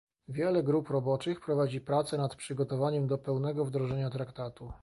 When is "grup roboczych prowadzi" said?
0.63-1.81